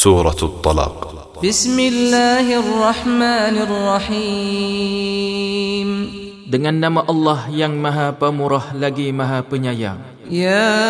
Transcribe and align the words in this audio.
سورة 0.00 0.40
الطلاق. 0.42 0.98
بسم 1.44 1.76
الله 1.76 2.46
الرحمن 2.56 3.56
الرحيم. 3.68 5.08
Dengan 6.48 6.72
nama 6.80 7.04
Allah 7.04 7.44
yang 7.52 7.76
maha 7.76 8.16
pemurah 8.16 8.72
lagi 8.72 9.12
maha 9.12 9.44
penyayang. 9.44 10.00
يا 10.32 10.80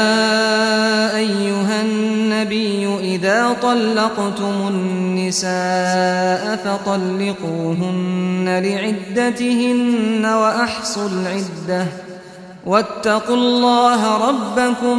أيها 1.17 1.77
النبي 1.83 2.87
إذا 3.19 3.59
طلقتم 3.59 4.57
النساء 4.69 6.43
فطلقوهن 6.63 8.47
لعدتهن 8.47 10.23
وأحصوا 10.23 11.09
العدة 11.09 11.83
واتقوا 12.63 13.37
الله 13.37 14.03
ربكم 14.29 14.99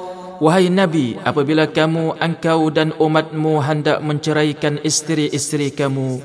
Wahai 0.41 0.73
Nabi, 0.73 1.21
apabila 1.21 1.69
kamu, 1.69 2.17
engkau 2.17 2.73
dan 2.73 2.97
umatmu 2.97 3.61
hendak 3.61 4.01
menceraikan 4.01 4.81
isteri-isteri 4.81 5.69
kamu, 5.69 6.17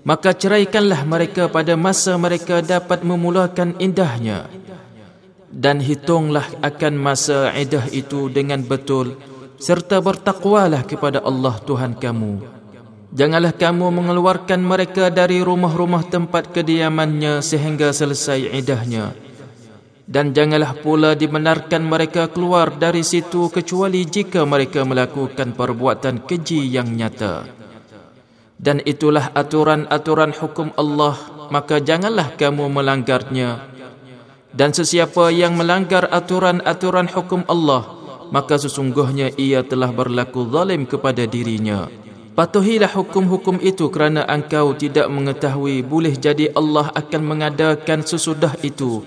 maka 0.00 0.32
ceraikanlah 0.32 1.04
mereka 1.04 1.52
pada 1.52 1.76
masa 1.76 2.16
mereka 2.16 2.64
dapat 2.64 3.04
memulakan 3.04 3.76
indahnya. 3.76 4.48
Dan 5.52 5.84
hitunglah 5.84 6.48
akan 6.64 6.96
masa 6.96 7.52
idah 7.52 7.84
itu 7.92 8.32
dengan 8.32 8.64
betul, 8.64 9.20
serta 9.60 10.00
bertakwalah 10.00 10.80
kepada 10.88 11.20
Allah 11.20 11.60
Tuhan 11.68 12.00
kamu. 12.00 12.40
Janganlah 13.12 13.52
kamu 13.52 13.92
mengeluarkan 13.92 14.64
mereka 14.64 15.12
dari 15.12 15.44
rumah-rumah 15.44 16.08
tempat 16.08 16.48
kediamannya 16.48 17.44
sehingga 17.44 17.92
selesai 17.92 18.56
idahnya 18.56 19.12
dan 20.04 20.36
janganlah 20.36 20.76
pula 20.84 21.16
dibenarkan 21.16 21.80
mereka 21.80 22.28
keluar 22.28 22.76
dari 22.76 23.00
situ 23.00 23.48
kecuali 23.48 24.04
jika 24.04 24.44
mereka 24.44 24.84
melakukan 24.84 25.56
perbuatan 25.56 26.28
keji 26.28 26.68
yang 26.68 26.92
nyata. 26.92 27.48
Dan 28.60 28.84
itulah 28.84 29.32
aturan-aturan 29.32 30.36
hukum 30.36 30.76
Allah, 30.76 31.16
maka 31.48 31.80
janganlah 31.80 32.36
kamu 32.36 32.68
melanggarnya. 32.68 33.72
Dan 34.54 34.70
sesiapa 34.70 35.34
yang 35.34 35.58
melanggar 35.58 36.06
aturan-aturan 36.12 37.10
hukum 37.10 37.42
Allah, 37.50 37.82
maka 38.30 38.60
sesungguhnya 38.60 39.34
ia 39.34 39.66
telah 39.66 39.90
berlaku 39.90 40.46
zalim 40.52 40.86
kepada 40.86 41.26
dirinya. 41.26 41.90
Patuhilah 42.34 42.90
hukum-hukum 42.90 43.62
itu 43.62 43.90
kerana 43.90 44.26
engkau 44.26 44.74
tidak 44.74 45.06
mengetahui 45.06 45.86
boleh 45.86 46.14
jadi 46.18 46.50
Allah 46.54 46.90
akan 46.90 47.22
mengadakan 47.22 48.02
sesudah 48.02 48.58
itu 48.58 49.06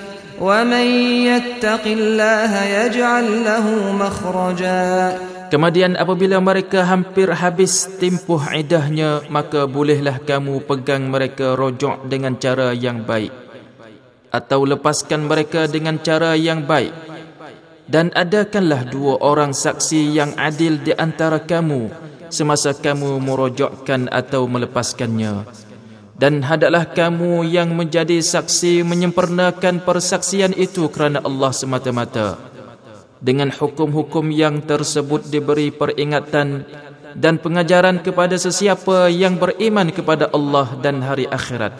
ومن 0.40 0.86
يتق 1.30 1.84
الله 1.86 2.52
يجعل 2.64 3.26
له 3.44 3.66
مخرجا 3.92 4.84
Kemudian 5.46 5.94
apabila 5.94 6.42
mereka 6.42 6.82
hampir 6.82 7.30
habis 7.30 7.86
tempoh 8.02 8.42
idahnya 8.50 9.22
maka 9.30 9.70
bolehlah 9.70 10.18
kamu 10.18 10.66
pegang 10.66 11.06
mereka 11.06 11.54
rojok 11.54 12.10
dengan 12.10 12.34
cara 12.34 12.74
yang 12.74 13.06
baik 13.06 13.30
atau 14.34 14.66
lepaskan 14.66 15.30
mereka 15.30 15.70
dengan 15.70 16.02
cara 16.02 16.34
yang 16.34 16.66
baik 16.66 16.90
dan 17.86 18.10
adakanlah 18.18 18.82
dua 18.90 19.22
orang 19.22 19.54
saksi 19.54 20.18
yang 20.18 20.34
adil 20.34 20.82
di 20.82 20.90
antara 20.98 21.38
kamu 21.38 21.94
semasa 22.26 22.74
kamu 22.74 23.22
merojokkan 23.22 24.10
atau 24.10 24.50
melepaskannya 24.50 25.46
dan 26.21 26.45
hadaklah 26.45 26.85
kamu 26.85 27.49
yang 27.49 27.73
menjadi 27.73 28.21
saksi 28.21 28.85
menyempurnakan 28.85 29.81
persaksian 29.81 30.53
itu 30.53 30.85
kerana 30.93 31.17
Allah 31.25 31.49
semata-mata. 31.49 32.37
Dengan 33.17 33.49
hukum-hukum 33.49 34.29
yang 34.29 34.61
tersebut 34.61 35.25
diberi 35.33 35.73
peringatan 35.73 36.69
dan 37.17 37.41
pengajaran 37.41 38.05
kepada 38.05 38.37
sesiapa 38.37 39.09
yang 39.09 39.41
beriman 39.41 39.89
kepada 39.89 40.29
Allah 40.29 40.69
dan 40.77 41.01
hari 41.01 41.25
akhirat. 41.25 41.73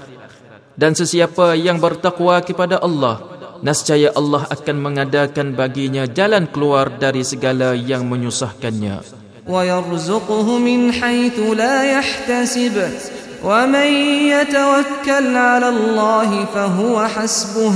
Dan 0.73 0.97
sesiapa 0.97 1.53
yang 1.53 1.77
bertakwa 1.77 2.41
kepada 2.41 2.81
Allah 2.81 3.21
nescaya 3.61 4.09
Allah 4.17 4.49
akan 4.49 4.77
mengadakan 4.81 5.53
baginya 5.53 6.09
jalan 6.09 6.49
keluar 6.49 6.89
dari 6.89 7.21
segala 7.21 7.77
yang 7.77 8.09
menyusahkannya. 8.09 9.05
Wa 9.45 9.61
yarzuquhu 9.61 10.57
min 10.57 10.89
haitsu 10.89 11.53
la 11.53 12.01
yahtasib 12.01 13.20
ومن 13.44 13.90
يتوكل 14.32 15.36
على 15.36 15.68
الله 15.68 16.30
فهو 16.54 16.96
حسبه 17.06 17.74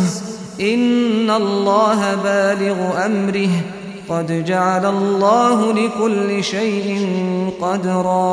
إن 0.60 1.30
الله 1.30 2.00
بالغ 2.14 2.78
أمره 3.06 3.54
قد 4.10 4.28
جعل 4.44 4.84
الله 4.86 5.58
لكل 5.72 6.28
شيء 6.44 6.88
قدرا 7.62 8.30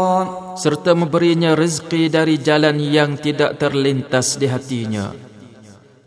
serta 0.57 0.97
memberinya 0.97 1.53
rezeki 1.53 2.09
dari 2.09 2.41
jalan 2.41 2.81
yang 2.81 3.13
tidak 3.21 3.61
terlintas 3.61 4.41
di 4.41 4.49
hatinya 4.49 5.13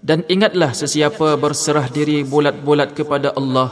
dan 0.03 0.27
ingatlah 0.27 0.75
sesiapa 0.75 1.39
berserah 1.39 1.87
diri 1.87 2.27
bulat-bulat 2.27 2.99
kepada 2.99 3.31
Allah 3.39 3.71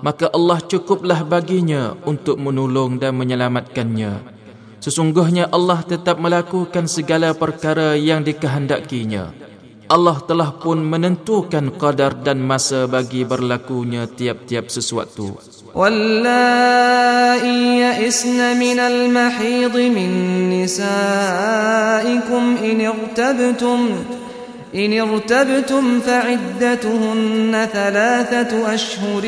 maka 0.00 0.32
Allah 0.32 0.56
cukuplah 0.64 1.20
baginya 1.20 1.92
untuk 2.08 2.40
menolong 2.40 2.96
dan 2.96 3.12
menyelamatkannya 3.20 4.12
Sesungguhnya 4.80 5.50
Allah 5.50 5.82
tetap 5.82 6.22
melakukan 6.22 6.86
segala 6.86 7.34
perkara 7.34 7.98
yang 7.98 8.22
dikehendakinya. 8.22 9.34
Allah 9.86 10.18
telah 10.26 10.50
pun 10.58 10.82
menentukan 10.82 11.70
qadar 11.78 12.18
dan 12.22 12.42
masa 12.42 12.90
bagi 12.90 13.22
berlakunya 13.22 14.10
tiap-tiap 14.10 14.70
sesuatu. 14.70 15.38
واللائي 15.76 17.80
يئسن 17.80 18.56
من 18.56 18.78
المحيض 18.78 19.76
من 19.76 20.10
نسائكم 20.64 22.56
إن 22.64 22.80
ارتبتم 22.80 23.80
إن 24.74 25.00
ارتبتم 25.00 26.00
فعدتهن 26.00 27.68
ثلاثة 27.72 28.74
أشهر 28.74 29.24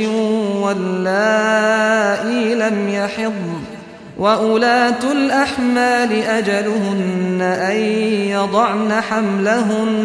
واللائي 0.65 2.55
لم 2.55 2.89
يحضن 2.89 3.72
وأولاة 4.19 5.03
الأحمال 5.13 6.11
أجلهن 6.11 7.39
أن 7.43 7.79
يضعن 8.35 8.91
حملهن 8.93 10.01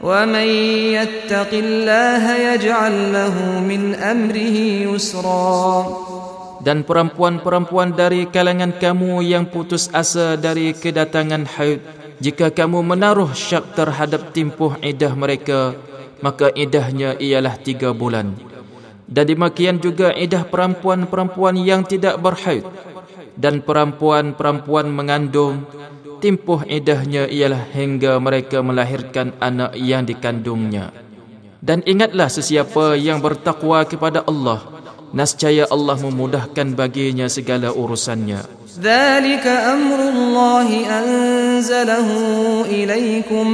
ومن 0.00 0.48
يتق 0.96 1.52
الله 1.52 2.24
يجعل 2.36 2.94
له 3.12 3.36
من 3.60 3.82
أمره 3.94 4.58
يسرا 4.88 5.72
Dan 6.64 6.80
perempuan-perempuan 6.80 7.92
dari 7.92 8.24
kalangan 8.24 8.72
kamu 8.80 9.20
yang 9.20 9.44
putus 9.44 9.92
asa 9.92 10.40
dari 10.40 10.72
kedatangan 10.72 11.44
haid, 11.44 11.84
jika 12.24 12.48
kamu 12.48 12.80
menaruh 12.80 13.36
syak 13.36 13.76
terhadap 13.76 14.32
timpuh 14.32 14.72
idah 14.80 15.12
mereka, 15.12 15.76
maka 16.24 16.48
idahnya 16.56 17.20
ialah 17.20 17.60
tiga 17.60 17.92
bulan. 17.92 18.32
Dan 19.04 19.28
demikian 19.28 19.76
juga 19.76 20.16
idah 20.16 20.48
perempuan-perempuan 20.48 21.60
yang 21.60 21.84
tidak 21.84 22.16
berhaid 22.16 22.64
dan 23.39 23.63
perempuan-perempuan 23.63 24.91
mengandung 24.91 25.63
Timpuh 26.19 26.67
idahnya 26.67 27.31
ialah 27.31 27.63
hingga 27.71 28.19
mereka 28.19 28.59
melahirkan 28.59 29.31
anak 29.39 29.71
yang 29.79 30.03
dikandungnya. 30.03 30.91
Dan 31.63 31.79
ingatlah 31.87 32.27
sesiapa 32.27 32.99
yang 32.99 33.23
bertakwa 33.23 33.87
kepada 33.87 34.27
Allah 34.27 34.79
Nascaya 35.09 35.65
Allah 35.73 35.97
memudahkan 35.97 36.77
baginya 36.77 37.25
segala 37.25 37.73
urusannya. 37.73 38.45
ذَلِكَ 38.79 39.45
أَمْرُ 39.47 39.99
anzalahu 40.85 42.69
ilaikum. 42.69 43.47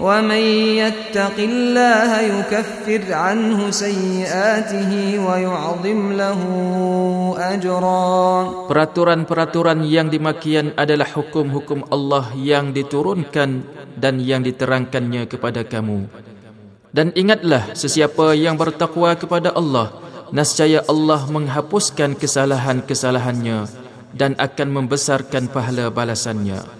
ومن 0.00 0.42
يتق 0.82 1.36
الله 1.38 2.10
يكفر 2.20 3.02
عنه 3.12 3.58
سيئاته 3.70 4.92
ويعظم 5.24 6.00
له 6.12 6.40
أجرا 7.36 8.06
Peraturan-peraturan 8.66 9.80
yang 9.86 10.12
dimakian 10.12 10.76
adalah 10.76 11.08
hukum-hukum 11.08 11.88
Allah 11.88 12.28
yang 12.36 12.76
diturunkan 12.76 13.64
dan 13.96 14.20
yang 14.20 14.44
diterangkannya 14.44 15.24
kepada 15.30 15.64
kamu. 15.64 16.04
Dan 16.92 17.12
ingatlah 17.16 17.76
sesiapa 17.76 18.36
yang 18.36 18.56
bertakwa 18.56 19.12
kepada 19.16 19.52
Allah, 19.52 19.92
nascaya 20.32 20.84
Allah 20.88 21.24
menghapuskan 21.28 22.16
kesalahan-kesalahannya 22.16 23.68
dan 24.16 24.32
akan 24.40 24.68
membesarkan 24.72 25.52
pahala 25.52 25.92
balasannya. 25.92 26.79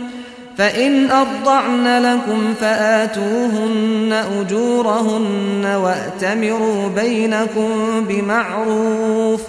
فإن 0.57 1.11
أرضعن 1.11 1.85
لكم 2.03 2.53
فآتوهن 2.53 4.11
أجورهن 4.11 5.65
وأتمروا 5.65 6.87
بينكم 6.95 7.69
بمعروف 8.07 9.41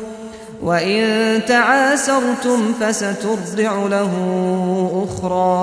وإن 0.62 1.02
تعاسرتم 1.46 2.58
فسترضع 2.80 3.72
له 3.86 4.12
أخرى 5.08 5.62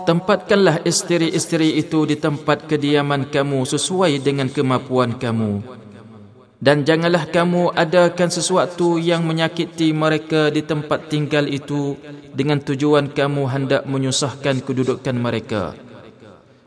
Tempatkanlah 0.00 0.82
isteri-isteri 0.82 1.78
itu 1.78 2.02
di 2.02 2.18
tempat 2.18 2.66
kediaman 2.66 3.30
kamu 3.30 3.62
sesuai 3.62 4.18
dengan 4.18 4.50
kemampuan 4.50 5.14
kamu. 5.14 5.62
Dan 6.60 6.84
janganlah 6.84 7.24
kamu 7.24 7.72
adakan 7.72 8.28
sesuatu 8.28 9.00
yang 9.00 9.24
menyakiti 9.24 9.96
mereka 9.96 10.52
di 10.52 10.60
tempat 10.60 11.08
tinggal 11.08 11.48
itu 11.48 11.96
dengan 12.36 12.60
tujuan 12.60 13.08
kamu 13.16 13.48
hendak 13.48 13.82
menyusahkan 13.88 14.60
kedudukan 14.60 15.16
mereka. 15.16 15.72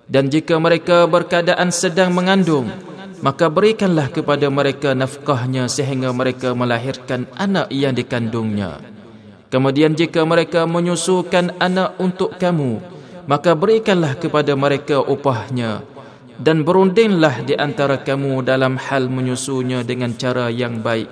Dan 0.09 0.33
jika 0.33 0.57
mereka 0.57 1.05
berkeadaan 1.05 1.69
sedang 1.69 2.09
mengandung, 2.09 2.73
maka 3.21 3.53
berikanlah 3.53 4.09
kepada 4.09 4.49
mereka 4.49 4.97
nafkahnya 4.97 5.69
sehingga 5.69 6.09
mereka 6.09 6.57
melahirkan 6.57 7.29
anak 7.37 7.69
yang 7.69 7.93
dikandungnya. 7.93 8.81
Kemudian 9.53 9.93
jika 9.93 10.25
mereka 10.25 10.65
menyusukan 10.65 11.53
anak 11.61 12.01
untuk 12.01 12.33
kamu, 12.41 12.81
maka 13.29 13.53
berikanlah 13.53 14.17
kepada 14.17 14.57
mereka 14.57 15.05
upahnya 15.05 15.85
dan 16.38 16.62
berundinglah 16.62 17.42
di 17.42 17.58
antara 17.58 17.98
kamu 17.98 18.46
dalam 18.46 18.78
hal 18.78 19.10
menyusunya 19.10 19.82
dengan 19.82 20.14
cara 20.14 20.48
yang 20.48 20.78
baik. 20.78 21.10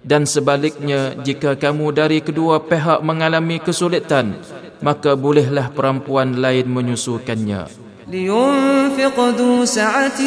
Dan 0.00 0.24
sebaliknya, 0.24 1.12
jika 1.20 1.60
kamu 1.60 1.92
dari 1.92 2.24
kedua 2.24 2.64
pihak 2.64 3.04
mengalami 3.04 3.60
kesulitan, 3.60 4.40
maka 4.80 5.12
bolehlah 5.12 5.68
perempuan 5.76 6.40
lain 6.40 6.66
menyusukannya. 6.66 7.90
لينفق 8.10 9.16
ذو 9.38 9.64
سعة 9.64 10.20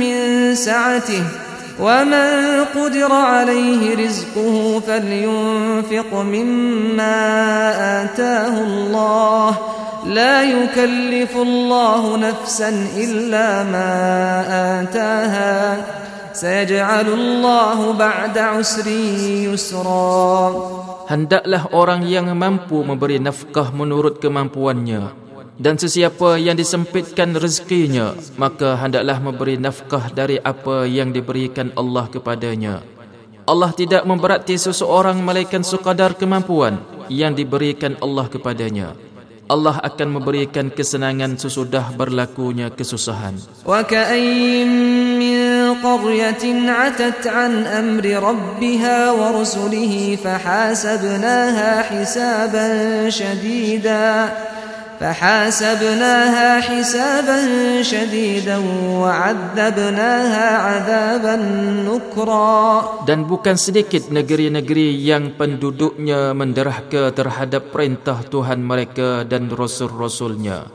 من 0.00 0.16
سعته 0.54 1.22
ومن 1.80 2.28
قدر 2.74 3.12
عليه 3.12 4.06
رزقه 4.06 4.80
فلينفق 4.80 6.10
مما 6.14 7.18
آتاه 8.02 8.54
الله 8.64 9.58
لا 10.06 10.42
يكلف 10.42 11.32
الله 11.36 12.02
نفسا 12.16 12.70
إلا 12.96 13.48
ما 13.66 13.92
آتاها 14.80 15.54
سيجعل 16.32 17.08
الله 17.08 17.78
بعد 17.92 18.38
عسر 18.38 18.86
يسرا 19.50 20.46
Hendaklah 21.06 21.70
orang 21.70 22.02
yang 22.02 22.26
mampu 22.34 22.82
memberi 22.82 23.22
nafkah 23.22 23.70
menurut 23.70 24.18
kemampuannya 24.18 25.14
dan 25.56 25.80
sesiapa 25.80 26.36
yang 26.36 26.58
disempitkan 26.58 27.32
rezekinya 27.32 28.12
maka 28.36 28.76
hendaklah 28.76 29.16
memberi 29.22 29.56
nafkah 29.56 30.12
dari 30.12 30.36
apa 30.36 30.84
yang 30.84 31.14
diberikan 31.14 31.72
Allah 31.78 32.10
kepadanya. 32.12 32.84
Allah 33.46 33.70
tidak 33.70 34.02
memberati 34.02 34.58
seseorang 34.58 35.22
melainkan 35.22 35.62
sekadar 35.62 36.18
kemampuan 36.18 36.82
yang 37.06 37.32
diberikan 37.32 37.94
Allah 38.02 38.26
kepadanya. 38.26 38.98
Allah 39.51 39.83
akan 39.83 40.15
memberikan 40.15 40.71
kesenangan 40.71 41.35
sesudah 41.35 41.91
berlakunya 41.91 42.71
kesusahan. 42.71 43.35
وَكَأَيِّن 43.67 44.69
مِّن 45.19 45.37
قَرْيَةٍ 45.83 46.43
عَتَتْ 46.71 47.27
عَنْ 47.27 47.67
أَمْرِ 47.67 48.05
رَبِّهَا 48.07 48.97
وَرُسُلِهِ 49.11 50.15
فَحَاسَبْنَاهَا 50.23 51.71
حِسَابًا 51.91 52.67
شَدِيدًا 53.11 54.07
فحاسبناها 55.00 56.48
حسابا 56.60 57.38
شديدا 57.82 58.58
وعذبناها 59.00 60.46
عذابا 60.56 61.36
نكرا 61.84 62.64
Dan 63.04 63.28
bukan 63.28 63.60
sedikit 63.60 64.08
negeri-negeri 64.08 64.96
yang 64.96 65.36
penduduknya 65.36 66.32
menderhaka 66.32 67.12
terhadap 67.12 67.70
perintah 67.70 68.24
Tuhan 68.24 68.64
mereka 68.64 69.22
dan 69.28 69.52
Rasul-Rasulnya. 69.52 70.72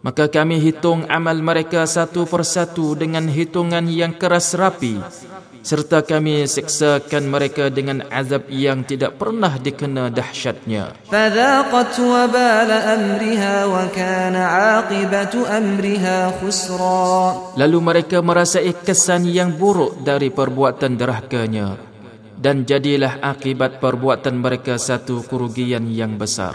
Maka 0.00 0.32
kami 0.32 0.56
hitung 0.58 1.04
amal 1.12 1.38
mereka 1.44 1.84
satu 1.84 2.24
persatu 2.24 2.96
dengan 2.96 3.28
hitungan 3.28 3.84
yang 3.84 4.16
keras 4.16 4.56
rapi 4.56 4.96
serta 5.65 6.05
kami 6.05 6.45
seksakan 6.45 7.25
mereka 7.25 7.73
dengan 7.73 8.05
azab 8.13 8.45
yang 8.53 8.85
tidak 8.85 9.17
pernah 9.17 9.57
dikena 9.57 10.13
dahsyatnya. 10.13 10.93
Amriha 12.85 13.55
wa 13.65 13.89
kana 13.89 14.43
aqibatu 14.77 15.41
amriha 15.49 16.37
khusra. 16.37 17.57
Lalu 17.57 17.79
mereka 17.81 18.21
merasai 18.21 18.77
kesan 18.85 19.25
yang 19.25 19.57
buruk 19.57 20.05
dari 20.05 20.29
perbuatan 20.29 20.93
derhakanya 21.01 21.95
dan 22.37 22.61
jadilah 22.61 23.25
akibat 23.25 23.81
perbuatan 23.81 24.37
mereka 24.37 24.77
satu 24.77 25.25
kerugian 25.25 25.89
yang 25.89 26.21
besar. 26.21 26.53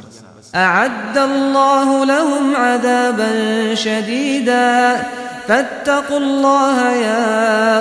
A'adda 0.54 1.22
Allah 1.26 1.88
lahum 2.06 2.54
'adaban 2.54 3.74
shadida. 3.74 5.19
فاتقوا 5.45 6.17
الله 6.17 6.77
يا 6.93 7.25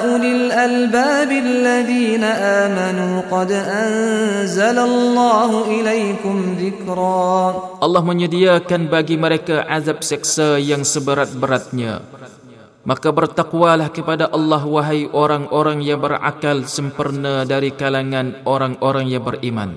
أولي 0.05 0.31
الألباب 0.37 1.31
الذين 1.33 2.25
آمنوا 2.25 3.13
قد 3.33 3.51
أنزل 3.53 4.79
الله 4.79 5.51
إليكم 5.73 6.37
ذكرا 6.61 7.33
Allah 7.81 8.03
menyediakan 8.05 8.89
bagi 8.93 9.17
mereka 9.17 9.65
azab 9.65 10.05
seksa 10.05 10.61
yang 10.61 10.85
seberat-beratnya. 10.85 12.05
Maka 12.85 13.09
bertakwalah 13.17 13.89
kepada 13.89 14.29
Allah 14.29 14.61
wahai 14.61 15.09
orang-orang 15.09 15.81
yang 15.81 16.05
berakal 16.05 16.69
sempurna 16.69 17.49
dari 17.49 17.73
kalangan 17.73 18.45
orang-orang 18.45 19.09
yang 19.09 19.25
beriman. 19.25 19.73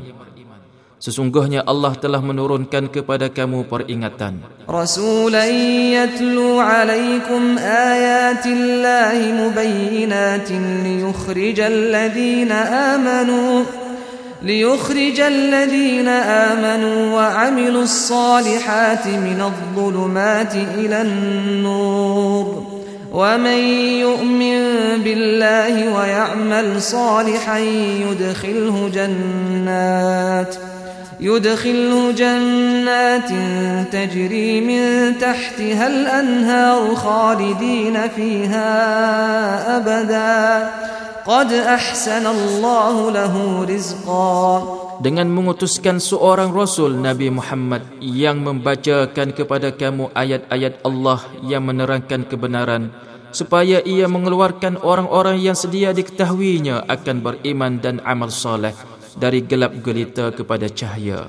Sesungguhnya 1.02 1.66
Allah 1.66 1.98
telah 1.98 2.22
menurunkan 2.22 2.86
kepada 2.86 3.26
kamu 3.26 3.66
peringatan. 3.66 4.38
يتلو 5.98 6.60
عليكم 6.62 7.58
آيات 7.58 8.46
الله 8.46 9.18
مبينات 9.42 10.50
ليخرج 10.86 11.58
الذين 11.60 12.52
آمنوا 12.94 13.64
ليخرج 14.42 15.18
الذين 15.20 16.08
آمنوا 16.08 16.98
وعملوا 17.14 17.82
الصالحات 17.82 19.06
من 19.06 19.42
الظلمات 19.42 20.54
إلى 20.54 21.02
النور 21.02 22.46
ومن 23.12 23.60
يؤمن 24.06 24.58
بالله 25.04 25.74
ويعمل 25.94 26.82
صالحا 26.82 27.58
يدخله 28.06 28.90
جنات 28.94 30.71
يدخله 31.21 32.11
جنات 32.11 33.29
تجري 33.91 34.61
من 34.61 34.81
تحتها 35.17 35.87
الأنهار 35.87 36.95
خالدين 36.95 37.95
فيها 38.07 38.69
أبدا 39.77 40.69
قد 41.25 41.49
أحسن 41.53 42.25
الله 42.27 42.95
له 43.11 43.33
رزقا 43.65 44.45
dengan 44.97 45.29
mengutuskan 45.29 46.01
seorang 46.01 46.49
Rasul 46.49 46.97
Nabi 46.97 47.29
Muhammad 47.29 47.85
yang 48.01 48.41
membacakan 48.41 49.29
kepada 49.29 49.69
kamu 49.69 50.09
ayat-ayat 50.09 50.81
Allah 50.81 51.21
yang 51.45 51.69
menerangkan 51.69 52.25
kebenaran 52.25 52.89
supaya 53.29 53.77
ia 53.85 54.09
mengeluarkan 54.09 54.81
orang-orang 54.81 55.37
yang 55.37 55.53
sedia 55.53 55.93
diketahuinya 55.93 56.89
akan 56.89 57.21
beriman 57.21 57.77
dan 57.77 58.01
amal 58.01 58.33
soleh 58.33 58.73
dari 59.16 59.44
gelap 59.44 59.76
gelita 59.80 60.32
kepada 60.32 60.68
cahaya. 60.68 61.28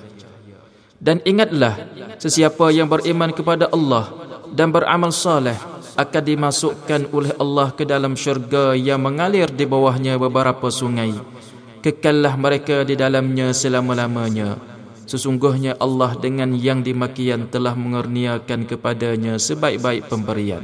Dan 1.04 1.20
ingatlah, 1.28 1.76
sesiapa 2.16 2.72
yang 2.72 2.88
beriman 2.88 3.36
kepada 3.36 3.68
Allah 3.72 4.08
dan 4.56 4.72
beramal 4.72 5.12
soleh 5.12 5.58
akan 6.00 6.24
dimasukkan 6.24 7.12
oleh 7.12 7.36
Allah 7.38 7.76
ke 7.76 7.84
dalam 7.84 8.16
syurga 8.16 8.74
yang 8.74 9.04
mengalir 9.04 9.52
di 9.52 9.68
bawahnya 9.68 10.16
beberapa 10.16 10.72
sungai. 10.72 11.14
Kekallah 11.84 12.40
mereka 12.40 12.88
di 12.88 12.96
dalamnya 12.96 13.52
selama-lamanya. 13.52 14.56
Sesungguhnya 15.04 15.76
Allah 15.84 16.16
dengan 16.16 16.56
yang 16.56 16.80
dimakian 16.80 17.52
telah 17.52 17.76
mengurniakan 17.76 18.64
kepadanya 18.64 19.36
sebaik-baik 19.36 20.08
pemberian. 20.08 20.64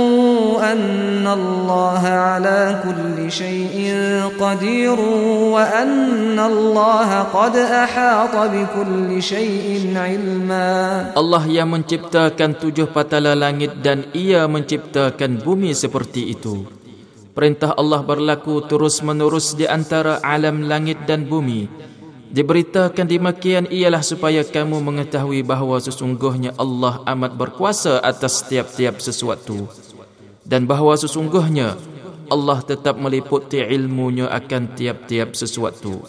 أن 0.72 1.26
الله 1.26 2.02
على 2.02 2.60
كل 2.84 3.16
شيء 3.32 3.76
قدير 4.40 4.98
وأن 5.54 6.38
الله 6.38 7.10
قد 7.32 7.54
أحاط 7.56 8.34
بكل 8.36 9.10
شيء 9.22 9.92
علما 9.96 10.70
Allah 11.16 11.44
yang 11.48 11.72
menciptakan 11.72 12.60
tujuh 12.60 12.92
patala 12.92 13.32
langit 13.32 13.80
dan 13.80 14.06
ia 14.12 14.44
menciptakan 14.46 15.40
bumi 15.40 15.72
seperti 15.72 16.36
itu. 16.36 16.68
Perintah 17.36 17.76
Allah 17.76 18.00
berlaku 18.00 18.64
terus 18.64 19.04
menerus 19.04 19.52
di 19.52 19.68
antara 19.68 20.20
alam 20.24 20.64
langit 20.64 21.04
dan 21.04 21.28
bumi. 21.28 21.68
Diberitakan 22.26 23.06
demikian 23.06 23.64
ialah 23.70 24.02
supaya 24.02 24.42
kamu 24.42 24.82
mengetahui 24.82 25.46
bahawa 25.46 25.78
sesungguhnya 25.78 26.56
Allah 26.58 27.00
amat 27.06 27.32
berkuasa 27.38 28.02
atas 28.02 28.44
setiap-tiap 28.44 28.98
sesuatu 28.98 29.79
dan 30.45 30.65
bahawa 30.65 30.97
sesungguhnya 30.97 31.77
Allah 32.31 32.59
tetap 32.63 32.95
meliputi 32.95 33.59
ilmunya 33.59 34.31
akan 34.31 34.71
tiap-tiap 34.73 35.35
sesuatu. 35.35 36.07